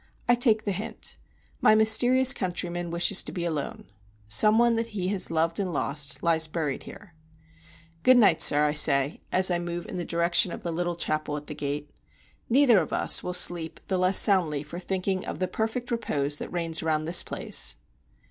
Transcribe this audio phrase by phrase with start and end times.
[0.27, 1.15] I take the hint.
[1.61, 3.85] My mysterious countryman wishes to be alone.
[4.27, 7.13] Some one that he has loved and lost lies buried here.
[8.01, 11.37] "Good night, sir," I say, as I move in the direction of the little chapel
[11.37, 11.91] at the gate.
[12.49, 16.49] "Neither of us will sleep the less soundly for thinking of the perfect repose that
[16.51, 17.75] reigns around this place."